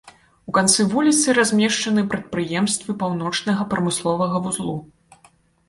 У 0.51 0.53
канцы 0.57 0.85
вуліцы 0.93 1.35
размешчаны 1.39 2.01
прадпрыемствы 2.15 2.97
паўночнага 3.05 3.69
прамысловага 3.77 4.45
вузлу. 4.51 4.77